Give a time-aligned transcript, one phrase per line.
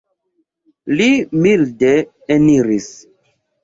[0.95, 1.11] Li
[1.45, 1.95] milde
[2.41, 2.93] eniris.